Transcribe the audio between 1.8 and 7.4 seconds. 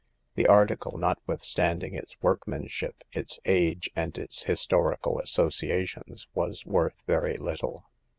ing its workmanship, its age, and its historical associations, was worth very